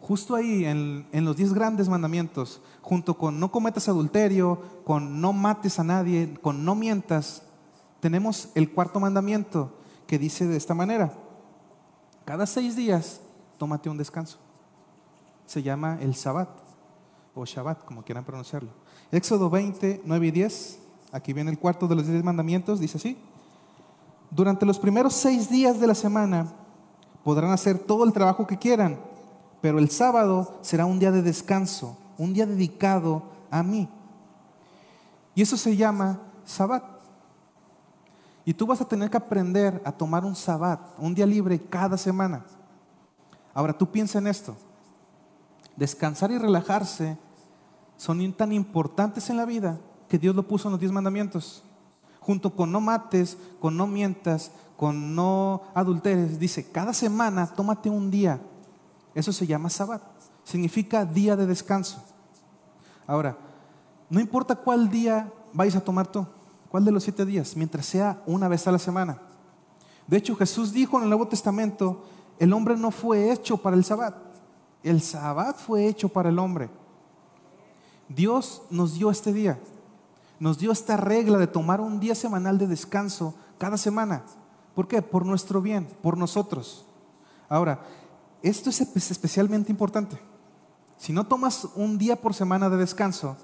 [0.00, 5.78] justo ahí en, los diez grandes mandamientos, junto con no cometas adulterio, con no mates
[5.78, 7.42] a nadie, con no mientas,
[8.00, 9.72] tenemos el cuarto mandamiento
[10.06, 11.12] que dice de esta manera,
[12.24, 13.20] cada seis días
[13.58, 14.38] tómate un descanso.
[15.46, 16.48] Se llama el Sabbat
[17.34, 18.70] o Shabbat, como quieran pronunciarlo.
[19.10, 20.78] Éxodo 20, 9 y 10,
[21.12, 23.16] aquí viene el cuarto de los diez mandamientos, dice así,
[24.30, 26.52] durante los primeros seis días de la semana
[27.24, 28.98] podrán hacer todo el trabajo que quieran
[29.60, 33.88] pero el sábado será un día de descanso, un día dedicado a mí.
[35.34, 36.84] Y eso se llama sabbat.
[38.48, 41.98] Y tú vas a tener que aprender a tomar un sabbat, un día libre cada
[41.98, 42.46] semana.
[43.52, 44.56] Ahora tú piensa en esto.
[45.76, 47.18] Descansar y relajarse
[47.98, 51.62] son tan importantes en la vida que Dios lo puso en los diez mandamientos.
[52.20, 56.38] Junto con no mates, con no mientas, con no adulteres.
[56.38, 58.40] Dice, cada semana tómate un día
[59.14, 60.00] Eso se llama Sabbat.
[60.42, 62.02] Significa día de descanso.
[63.06, 63.36] Ahora,
[64.08, 66.26] no importa cuál día vais a tomar tú,
[66.70, 69.18] cuál de los siete días, mientras sea una vez a la semana.
[70.06, 72.04] De hecho, Jesús dijo en el Nuevo Testamento,
[72.38, 74.14] el hombre no fue hecho para el Sabbat,
[74.82, 76.70] el Sabbat fue hecho para el hombre.
[78.08, 79.58] Dios nos dio este día,
[80.40, 84.22] nos dio esta regla de tomar un día semanal de descanso cada semana.
[84.74, 85.02] ¿Por qué?
[85.02, 86.86] Por nuestro bien, por nosotros.
[87.48, 87.80] Ahora,
[88.42, 90.18] esto es especialmente importante.
[90.96, 93.36] Si no tomas un día por semana de descanso,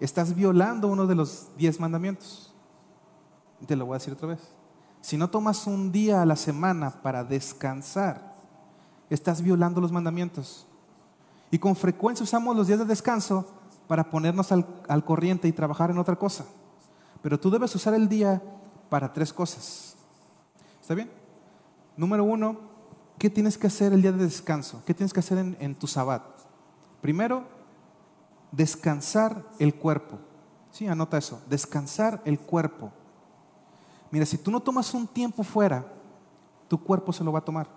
[0.00, 2.54] estás violando uno de los diez mandamientos.
[3.64, 4.40] Te lo voy a decir otra vez.
[5.00, 8.34] Si no tomas un día a la semana para descansar,
[9.08, 10.66] estás violando los mandamientos.
[11.50, 13.46] Y con frecuencia usamos los días de descanso
[13.86, 16.44] para ponernos al, corriente y trabajar en otra cosa.
[17.22, 18.42] Pero tú debes usar el día
[18.88, 19.96] para tres cosas.
[20.80, 21.10] ¿Está bien?
[21.96, 22.58] Número uno,
[23.18, 24.82] ¿qué tienes que hacer el día de descanso?
[24.84, 26.22] ¿Qué tienes que hacer en, en tu sabbat?
[27.00, 27.44] Primero,
[28.50, 30.18] descansar el cuerpo.
[30.72, 32.92] Sí, anota eso, descansar el cuerpo.
[34.10, 35.84] Mira, si tú no tomas un tiempo fuera,
[36.68, 37.68] tu cuerpo se lo va a tomar.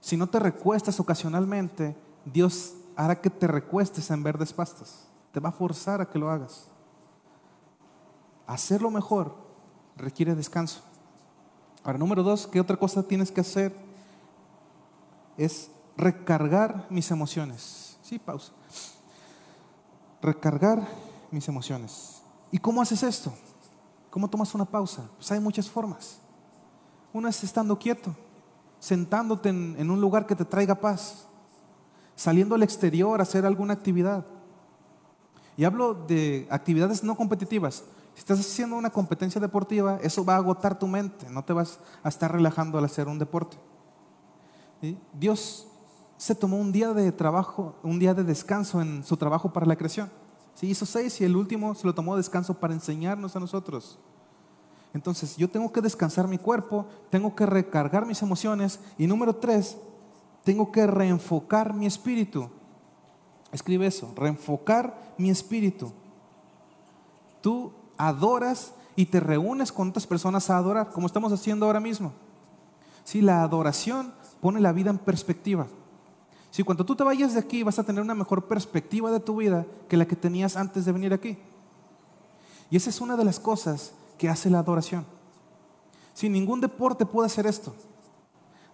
[0.00, 5.08] Si no te recuestas ocasionalmente, Dios hará que te recuestes en verdes pastas.
[5.32, 6.68] Te va a forzar a que lo hagas.
[8.46, 9.34] Hacerlo mejor
[9.96, 10.82] requiere descanso.
[11.84, 13.74] Ahora, número dos, ¿qué otra cosa tienes que hacer?
[15.36, 17.96] Es recargar mis emociones.
[18.02, 18.52] Sí, pausa.
[20.20, 20.86] Recargar
[21.30, 22.22] mis emociones.
[22.50, 23.32] ¿Y cómo haces esto?
[24.12, 25.08] ¿Cómo tomas una pausa?
[25.16, 26.18] Pues hay muchas formas.
[27.14, 28.14] Una es estando quieto,
[28.78, 31.26] sentándote en, un lugar que te traiga paz,
[32.14, 34.26] saliendo al exterior a hacer alguna actividad.
[35.56, 37.84] Y hablo de actividades no competitivas.
[38.12, 41.78] Si estás haciendo una competencia deportiva, eso va a agotar tu mente, no te vas
[42.02, 43.56] a estar relajando al hacer un deporte.
[45.14, 45.68] Dios
[46.18, 49.76] se tomó un día de trabajo, un día de descanso en su trabajo para la
[49.76, 50.10] creación.
[50.54, 53.98] Sí, hizo seis y el último se lo tomó descanso para enseñarnos a nosotros.
[54.94, 59.78] Entonces yo tengo que descansar mi cuerpo, tengo que recargar mis emociones y número tres,
[60.44, 62.50] tengo que reenfocar mi espíritu.
[63.52, 65.92] Escribe eso, reenfocar mi espíritu.
[67.40, 72.12] Tú adoras y te reúnes con otras personas a adorar, como estamos haciendo ahora mismo.
[73.04, 75.66] Sí, la adoración pone la vida en perspectiva.
[76.52, 79.36] Si cuando tú te vayas de aquí vas a tener una mejor perspectiva de tu
[79.36, 81.38] vida que la que tenías antes de venir aquí.
[82.70, 85.06] Y esa es una de las cosas que hace la adoración.
[86.12, 87.74] Si ningún deporte puede hacer esto.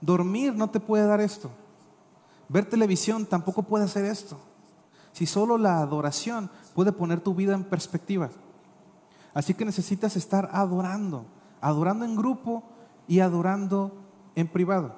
[0.01, 1.53] Dormir no te puede dar esto.
[2.49, 4.41] Ver televisión tampoco puede hacer esto.
[5.13, 8.29] Si solo la adoración puede poner tu vida en perspectiva.
[9.35, 11.27] Así que necesitas estar adorando,
[11.61, 12.65] adorando en grupo
[13.07, 13.93] y adorando
[14.35, 14.98] en privado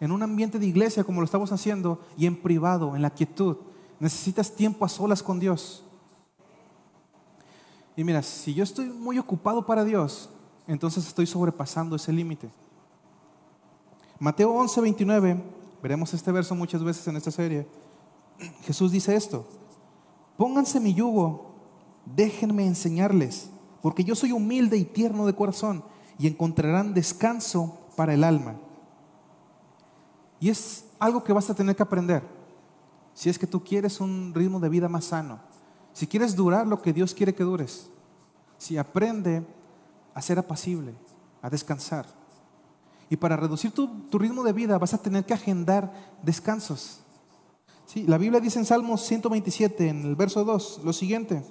[0.00, 3.56] en un ambiente de iglesia como lo estamos haciendo y en privado, en la quietud.
[3.98, 5.84] Necesitas tiempo a solas con Dios.
[7.96, 10.30] Y mira, si yo estoy muy ocupado para Dios,
[10.68, 12.48] entonces estoy sobrepasando ese límite.
[14.20, 15.42] Mateo 11, 29,
[15.82, 17.66] veremos este verso muchas veces en esta serie.
[18.62, 19.48] Jesús dice esto,
[20.36, 21.54] pónganse mi yugo,
[22.04, 23.50] déjenme enseñarles,
[23.82, 25.82] porque yo soy humilde y tierno de corazón,
[26.20, 28.56] y encontrarán descanso para el alma
[30.40, 32.22] y es algo que vas a tener que aprender.
[33.14, 35.40] Si es que tú quieres un ritmo de vida más sano.
[35.92, 37.90] Si quieres durar lo que Dios quiere que dures.
[38.56, 39.44] Si aprende
[40.14, 40.94] a ser apacible,
[41.42, 42.06] a descansar.
[43.10, 47.00] Y para reducir tu, ritmo de vida vas a tener que agendar descansos.
[47.86, 51.42] Sí, la Biblia dice en Salmos 127, en el verso 2, lo siguiente.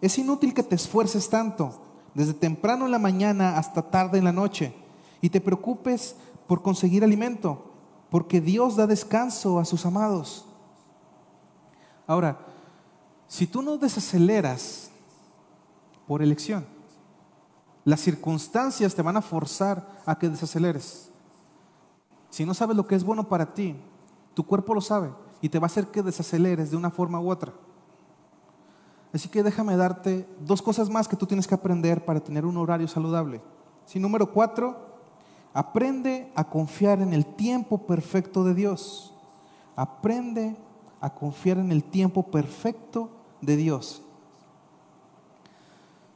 [0.00, 1.80] Es inútil que te esfuerces tanto,
[2.14, 4.74] desde temprano en la mañana hasta tarde en la noche,
[5.20, 7.65] y te preocupes por conseguir alimento
[8.10, 10.44] porque Dios da descanso a sus amados.
[12.06, 12.38] Ahora,
[13.26, 14.90] si tú no desaceleras
[16.06, 16.66] por elección,
[17.84, 21.10] las circunstancias te van a forzar a que desaceleres.
[22.30, 23.76] Si no sabes lo que es bueno para ti,
[24.34, 27.30] tu cuerpo lo sabe y te va a hacer que desaceleres de una forma u
[27.30, 27.52] otra.
[29.12, 32.56] Así que déjame darte dos cosas más que tú tienes que aprender para tener un
[32.56, 33.40] horario saludable.
[33.86, 34.85] Si número cuatro,
[35.56, 39.14] Aprende a confiar en el tiempo perfecto de Dios.
[39.74, 40.54] Aprende
[41.00, 43.08] a confiar en el tiempo perfecto
[43.40, 44.02] de Dios.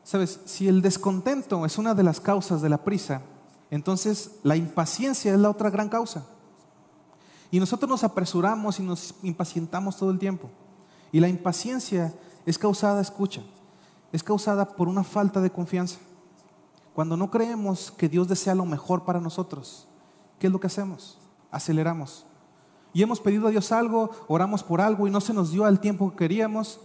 [0.04, 3.22] Sabes, si el descontento es una de las causas de la prisa,
[3.70, 6.26] entonces la impaciencia es la otra gran causa.
[7.50, 10.50] Y nosotros nos apresuramos y nos impacientamos todo el tiempo.
[11.12, 12.12] Y la impaciencia
[12.44, 13.40] es causada, escucha,
[14.12, 15.98] es causada por una falta de confianza.
[16.94, 19.88] Cuando no creemos que Dios desea lo mejor para nosotros,
[20.38, 21.18] ¿qué es lo que hacemos?
[21.50, 22.26] Aceleramos.
[22.92, 25.78] y hemos pedido a Dios algo, oramos por algo y no se nos dio al
[25.78, 26.80] tiempo que queríamos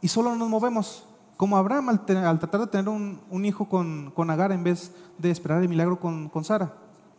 [0.00, 1.04] y solo nos movemos.
[1.36, 2.04] Como Abraham al,
[2.38, 6.28] tratar de tener un, hijo con, con, Agar en vez de esperar el milagro con,
[6.28, 6.74] con Sara.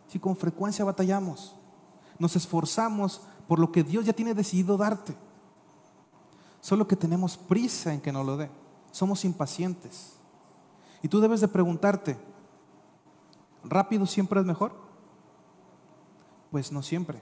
[0.08, 1.56] Si con frecuencia batallamos,
[2.18, 5.16] nos esforzamos por lo que Dios ya tiene decidido darte.
[6.62, 8.50] Solo que tenemos prisa en que nos lo dé.
[8.92, 10.17] Somos impacientes.
[11.02, 12.18] Y tú debes de preguntarte,
[13.64, 14.74] ¿rápido siempre es mejor?
[16.52, 17.22] Pues no siempre.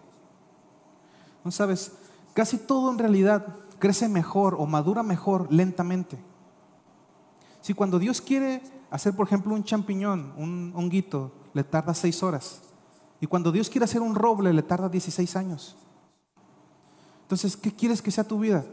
[1.43, 1.91] No sabes,
[2.33, 3.45] casi todo en realidad
[3.79, 6.17] crece mejor o madura mejor lentamente.
[7.61, 12.61] Si cuando Dios quiere hacer, por ejemplo, un champiñón, un honguito, le tarda seis horas.
[13.19, 15.75] Y cuando Dios quiere hacer un roble, le tarda 16 años.
[17.23, 18.63] Entonces, ¿qué quieres que sea tu vida?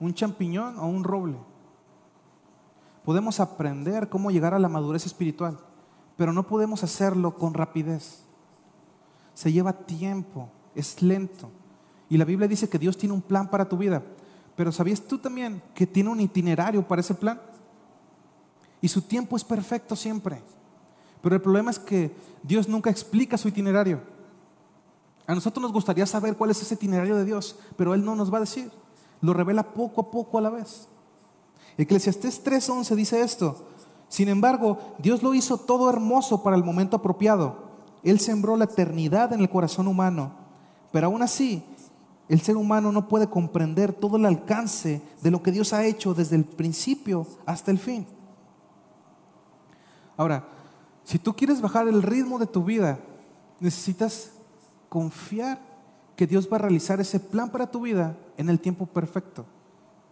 [0.00, 1.36] ¿Un champiñón o un roble?
[3.04, 5.58] Podemos aprender cómo llegar a la madurez espiritual,
[6.16, 8.22] pero no podemos hacerlo con rapidez.
[9.34, 11.50] Se lleva tiempo, es lento.
[12.08, 14.02] Y la Biblia dice que Dios tiene un plan para tu vida.
[14.54, 17.40] Pero ¿sabías tú también que tiene un itinerario para ese plan?
[18.80, 20.42] Y su tiempo es perfecto siempre.
[21.22, 24.00] Pero el problema es que Dios nunca explica su itinerario.
[25.26, 28.32] A nosotros nos gustaría saber cuál es ese itinerario de Dios, pero Él no nos
[28.32, 28.70] va a decir.
[29.20, 30.88] Lo revela poco a poco a la vez.
[31.78, 33.68] Eclesiastés 3:11 dice esto.
[34.08, 37.72] Sin embargo, Dios lo hizo todo hermoso para el momento apropiado.
[38.02, 40.32] Él sembró la eternidad en el corazón humano.
[40.90, 41.64] Pero aún así,
[42.28, 46.14] el ser humano no puede comprender todo el alcance de lo que Dios ha hecho
[46.14, 48.06] desde el principio hasta el fin.
[50.16, 50.46] Ahora,
[51.04, 52.98] si tú quieres bajar el ritmo de tu vida,
[53.60, 54.32] necesitas
[54.88, 55.58] confiar
[56.16, 59.46] que Dios va a realizar ese plan para tu vida en el tiempo perfecto.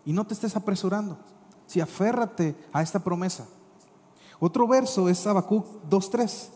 [0.04, 1.18] Y no te estés apresurando.
[1.70, 3.46] Si aférrate a esta promesa.
[4.40, 6.48] Otro verso es Habacuc 2.3.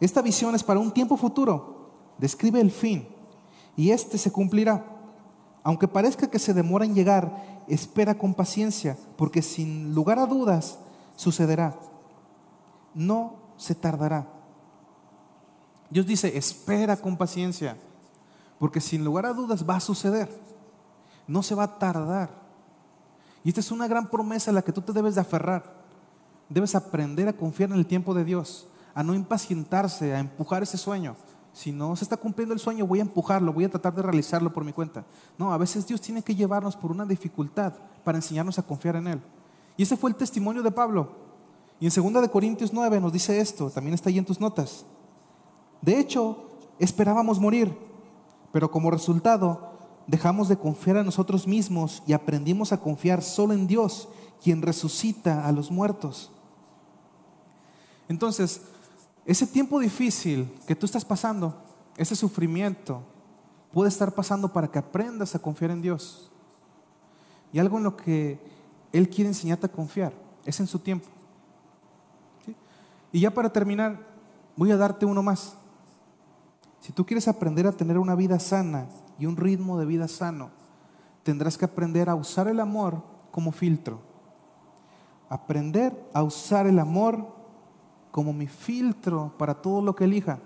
[0.00, 1.92] Esta visión es para un tiempo futuro.
[2.18, 3.06] Describe el fin
[3.76, 4.84] y este se cumplirá.
[5.62, 10.80] Aunque parezca que se demora en llegar, espera con paciencia, porque sin lugar a dudas
[11.14, 11.78] sucederá.
[12.94, 14.26] No se tardará.
[15.90, 17.76] Dios dice, espera con paciencia,
[18.58, 20.28] porque sin lugar a dudas va a suceder.
[21.28, 22.37] No se va a tardar.
[23.48, 25.62] Esta es una gran promesa a la que tú te debes de aferrar.
[26.50, 30.76] Debes aprender a confiar en el tiempo de Dios, a no impacientarse, a empujar ese
[30.76, 31.16] sueño.
[31.54, 34.52] Si no se está cumpliendo el sueño, voy a empujarlo, voy a tratar de realizarlo
[34.52, 35.04] por mi cuenta.
[35.38, 37.72] No, a veces Dios tiene que llevarnos por una dificultad
[38.04, 39.22] para enseñarnos a confiar en Él.
[39.78, 41.08] Y ese fue el testimonio de Pablo.
[41.80, 44.84] Y en 2 de Corintios 9 nos dice esto, también está ahí en tus notas.
[45.80, 47.76] De hecho, esperábamos morir,
[48.52, 49.77] pero como resultado
[50.08, 54.08] dejamos de confiar en nosotros mismos y aprendimos a confiar solo en Dios,
[54.42, 56.32] quien resucita a los muertos.
[58.08, 58.62] Entonces,
[59.26, 61.62] ese tiempo difícil que tú estás pasando,
[61.96, 63.02] ese sufrimiento,
[63.70, 66.30] puede estar pasando para que aprendas a confiar en Dios.
[67.52, 68.40] Y algo en lo que
[68.92, 70.14] Él quiere enseñarte a confiar
[70.46, 71.06] es en su tiempo.
[73.12, 73.98] Y ya para terminar,
[74.56, 75.54] voy a darte uno más.
[76.80, 78.86] Si tú quieres aprender a tener una vida sana
[79.18, 80.50] y un ritmo de vida sano,
[81.22, 84.00] tendrás que aprender a usar el amor como filtro.
[85.28, 87.26] Aprender a usar el amor
[88.10, 90.38] como mi filtro para todo lo que elija.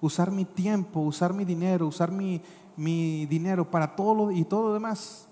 [0.00, 2.40] Usar mi tiempo, usar mi dinero, usar mi,
[2.76, 5.26] dinero para todo lo, y todo lo demás.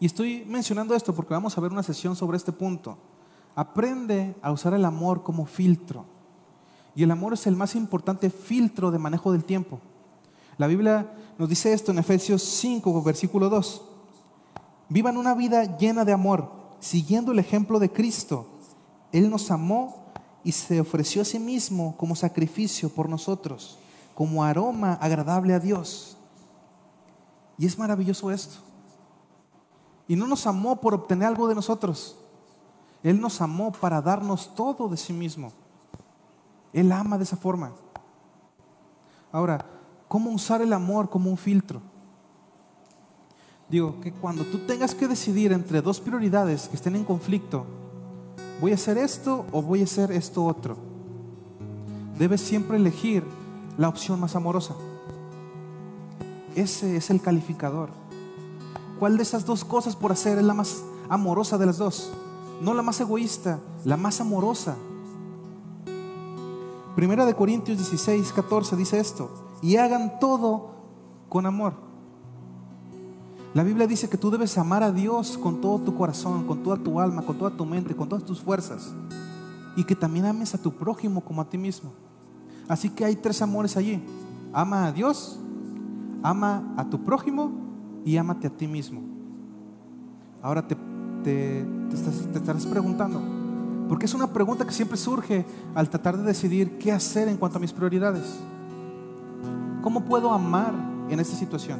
[0.00, 2.96] Y estoy mencionando esto porque vamos a ver una sesión sobre este punto.
[3.54, 6.04] Aprende a usar el amor como filtro.
[6.94, 9.80] Y el amor es el más importante filtro de manejo del tiempo.
[10.58, 13.82] La Biblia nos dice esto en Efesios 5, versículo 2.
[14.88, 18.46] Vivan una vida llena de amor, siguiendo el ejemplo de Cristo.
[19.12, 23.78] Él nos amó y se ofreció a sí mismo como sacrificio por nosotros,
[24.14, 26.16] como aroma agradable a Dios.
[27.58, 28.56] Y es maravilloso esto.
[30.08, 32.16] Y no nos amó por obtener algo de nosotros.
[33.02, 35.52] Él nos amó para darnos todo de sí mismo.
[36.72, 37.72] Él ama de esa forma.
[39.32, 39.75] Ahora,
[40.08, 41.80] ¿cómo usar el amor como un filtro?
[43.68, 47.66] Digo, que cuando tú tengas que decidir entre dos prioridades que estén en conflicto,
[48.60, 50.76] ¿Voy a hacer esto o voy a hacer esto otro?
[52.18, 53.22] Debes siempre elegir
[53.76, 54.74] la opción más amorosa.
[56.54, 57.90] Ese es el calificador.
[58.98, 62.10] ¿Cuál de esas dos cosas por hacer es la más amorosa de las dos?
[62.62, 64.74] No la más egoísta, la más amorosa.
[66.94, 69.45] Primera de Corintios 16, 14 dice esto.
[69.62, 70.70] Y hagan todo
[71.28, 71.74] con amor.
[73.54, 76.76] La Biblia dice que tú debes amar a Dios con todo tu corazón, con toda
[76.76, 78.92] tu alma, con toda tu mente, con todas tus fuerzas.
[79.76, 81.90] Y que también ames a tu prójimo como a ti mismo.
[82.68, 84.02] Así que hay tres amores allí.
[84.52, 85.38] Ama a Dios,
[86.22, 87.50] ama a tu prójimo
[88.04, 89.00] y ámate a ti mismo.
[90.42, 90.76] Ahora te,
[91.24, 91.64] te,
[92.32, 93.20] te estarás preguntando,
[93.88, 95.44] porque es una pregunta que siempre surge
[95.74, 98.38] al tratar de decidir qué hacer en cuanto a mis prioridades.
[99.86, 100.74] ¿Cómo puedo amar
[101.08, 101.78] en esta situación?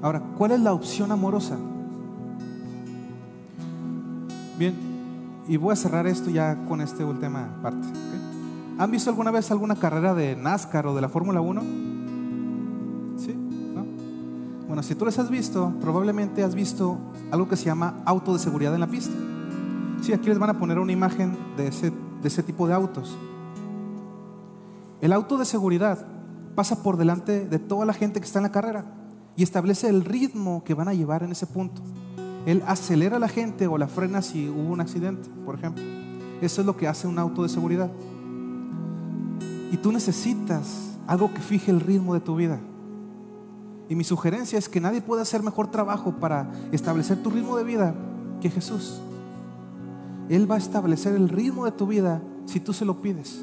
[0.00, 1.58] Ahora, ¿cuál es la opción amorosa?
[4.58, 4.74] Bien,
[5.46, 7.86] y voy a cerrar esto ya con esta última parte.
[8.78, 11.60] ¿Han visto alguna vez alguna carrera de NASCAR o de la Fórmula 1?
[13.18, 13.34] ¿Sí?
[13.34, 13.84] ¿No?
[14.66, 16.96] Bueno, si tú les has visto, probablemente has visto
[17.30, 19.12] algo que se llama auto de seguridad en la pista.
[20.00, 23.18] Sí, aquí les van a poner una imagen de ese, de ese tipo de autos.
[25.02, 26.13] El auto de seguridad
[26.54, 28.84] pasa por delante de toda la gente que está en la carrera
[29.36, 31.82] y establece el ritmo que van a llevar en ese punto.
[32.46, 35.82] Él acelera a la gente o la frena si hubo un accidente, por ejemplo.
[36.40, 37.90] Eso es lo que hace un auto de seguridad.
[39.72, 42.60] Y tú necesitas algo que fije el ritmo de tu vida.
[43.88, 47.64] Y mi sugerencia es que nadie puede hacer mejor trabajo para establecer tu ritmo de
[47.64, 47.94] vida
[48.40, 49.00] que Jesús.
[50.28, 53.42] Él va a establecer el ritmo de tu vida si tú se lo pides.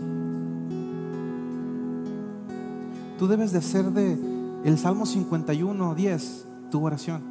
[3.21, 4.17] Tú debes de hacer de
[4.63, 7.21] el Salmo 51, 10 tu oración.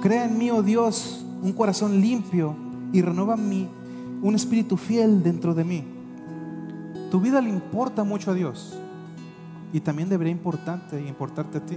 [0.00, 2.54] Crea en mí, oh Dios, un corazón limpio
[2.92, 3.68] y renueva mí
[4.22, 5.82] un espíritu fiel dentro de mí.
[7.10, 8.78] Tu vida le importa mucho a Dios
[9.72, 11.76] y también debería importante importarte a ti.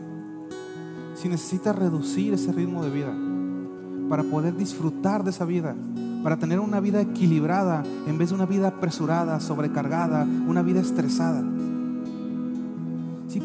[1.15, 3.15] Si necesitas reducir ese ritmo de vida
[4.07, 5.75] para poder disfrutar de esa vida,
[6.21, 11.43] para tener una vida equilibrada en vez de una vida apresurada, sobrecargada, una vida estresada.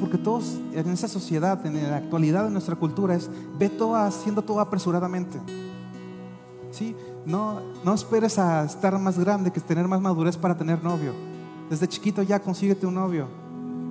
[0.00, 4.42] Porque todos en esa sociedad, en la actualidad de nuestra cultura, es ve todo haciendo
[4.42, 5.38] todo apresuradamente.
[6.70, 6.96] Sí,
[7.26, 11.12] no, no esperes a estar más grande que tener más madurez para tener novio.
[11.68, 13.26] Desde chiquito ya consíguete un novio.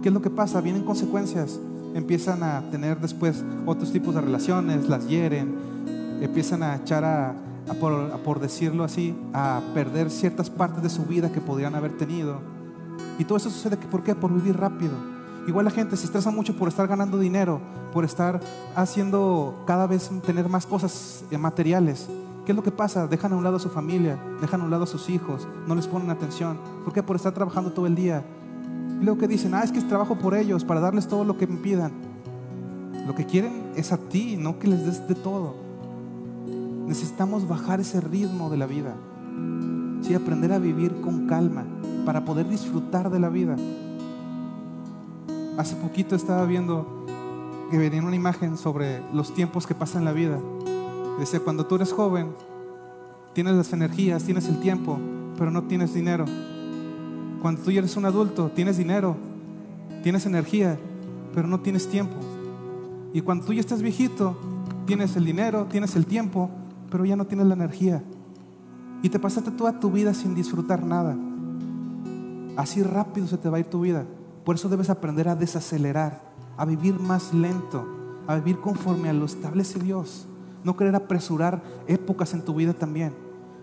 [0.02, 0.62] ¿Qué es lo que pasa?
[0.62, 1.60] Vienen consecuencias.
[1.94, 5.56] Empiezan a tener después otros tipos de relaciones, las hieren,
[6.22, 7.36] empiezan a echar a,
[7.80, 12.40] por, por decirlo así, a perder ciertas partes de su vida que podrían haber tenido.
[13.18, 14.16] Y todo eso sucede, ¿por qué?
[14.16, 15.19] Por vivir rápido.
[15.50, 17.60] Igual la gente se estresa mucho por estar ganando dinero,
[17.92, 18.40] por estar
[18.76, 22.08] haciendo cada vez tener más cosas eh, materiales.
[22.46, 23.08] ¿Qué es lo que pasa?
[23.08, 25.74] Dejan a un lado a su familia, dejan a un lado a sus hijos, no
[25.74, 26.60] les ponen atención.
[26.84, 27.02] ¿Por qué?
[27.02, 28.24] Por estar trabajando todo el día.
[29.02, 31.48] Y luego que dicen, ah, es que trabajo por ellos, para darles todo lo que
[31.48, 31.94] me pidan.
[33.08, 35.56] Lo que quieren es a ti, no que les des de todo.
[36.86, 38.94] Necesitamos bajar ese ritmo de la vida.
[40.02, 41.66] Sí, aprender a vivir con calma
[42.06, 43.56] para poder disfrutar de la vida.
[45.60, 46.88] Hace poquito estaba viendo
[47.70, 50.40] que venía una imagen sobre los tiempos que pasan en la vida.
[51.20, 52.30] Dice, cuando tú eres joven,
[53.34, 54.98] tienes las energías, tienes el tiempo,
[55.38, 56.24] pero no tienes dinero.
[57.42, 59.18] Cuando tú eres un adulto, tienes dinero,
[60.02, 60.80] tienes energía,
[61.36, 62.16] pero no tienes tiempo.
[63.12, 64.38] Y cuando tú ya estás viejito,
[64.86, 66.50] tienes el dinero, tienes el tiempo,
[66.90, 68.02] pero ya no tienes la energía.
[69.04, 71.18] Y te pasaste toda tu vida sin disfrutar nada.
[72.56, 74.06] Así rápido se te va a ir tu vida.
[74.50, 76.24] Por eso debes aprender a desacelerar,
[76.58, 77.86] a vivir más lento,
[78.26, 80.26] a vivir conforme a lo establece Dios.
[80.64, 83.14] No querer apresurar épocas en tu vida también.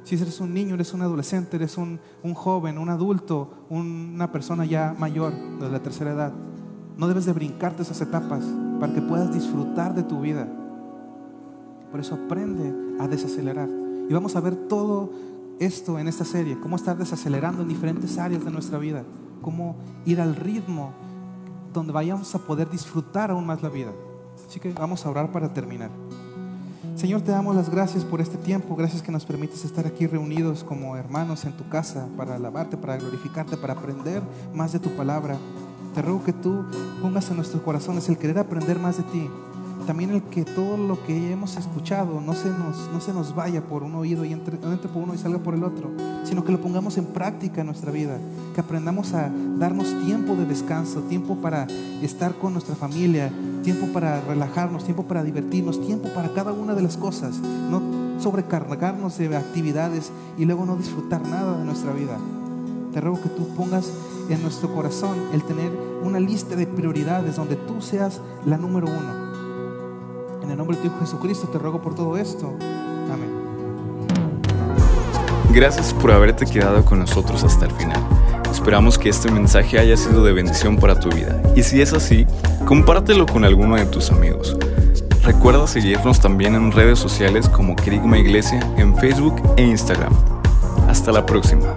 [0.05, 1.99] Si eres un niño, eres un adolescente, eres un,
[2.35, 6.33] joven, un adulto, una persona ya mayor de la tercera edad,
[6.97, 8.45] no debes de brincarte esas etapas
[8.79, 10.47] para que puedas disfrutar de tu vida.
[11.91, 13.69] Por eso aprende a desacelerar.
[14.09, 15.11] Y vamos a ver todo
[15.59, 19.03] esto en esta serie, cómo estar desacelerando en diferentes áreas de nuestra vida
[19.41, 20.93] cómo ir al ritmo
[21.73, 23.93] donde vayamos a poder disfrutar aún más la vida.
[24.49, 25.91] Así que vamos a orar para terminar.
[26.95, 30.65] Señor, te damos las gracias por este tiempo, gracias que nos permites estar aquí reunidos
[30.65, 34.23] como hermanos en tu casa para alabarte, para glorificarte, para aprender
[34.55, 35.37] más de tu palabra.
[35.95, 36.65] Te ruego que tú
[37.03, 39.31] pongas en nuestros corazones el querer aprender más de ti,
[39.87, 43.63] también el que todo lo que hemos escuchado no se nos, no se nos vaya
[43.63, 45.91] por un oído y entre, entre por uno y salga por el otro,
[46.25, 48.19] sino que lo pongamos en práctica en nuestra vida,
[48.55, 51.69] que aprendamos a darnos tiempo de descanso, tiempo para
[52.03, 53.33] estar con nuestra familia,
[53.63, 57.37] tiempo para relajarnos, tiempo para divertirnos, tiempo para cada una de las cosas,
[57.71, 57.81] no
[58.21, 62.19] sobrecargarnos de actividades y luego no disfrutar nada de nuestra vida.
[62.93, 63.93] Te ruego que tú pongas
[64.31, 65.71] en nuestro corazón el tener
[66.03, 69.26] una lista de prioridades donde tú seas la número uno
[70.47, 72.53] en el nombre de tu Hijo Jesucristo te ruego por todo esto.
[73.13, 73.31] Amén.
[75.53, 78.01] Gracias por haberte quedado con nosotros hasta el final.
[78.51, 81.43] Esperamos que este mensaje haya sido de bendición para tu vida.
[81.57, 82.27] Y si es así,
[82.65, 84.57] compártelo con alguno de tus amigos.
[85.23, 90.13] Recuerda seguirnos también en redes sociales como Kerigma Iglesia en Facebook e Instagram.
[90.89, 91.75] Hasta la próxima.